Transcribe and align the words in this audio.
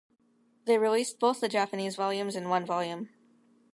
They 0.65 0.79
released 0.79 1.19
both 1.19 1.41
the 1.41 1.47
Japanese 1.47 1.95
volumes 1.95 2.35
in 2.35 2.49
one 2.49 2.65
volume. 2.65 3.09